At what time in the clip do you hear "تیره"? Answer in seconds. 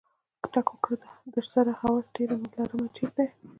2.15-2.35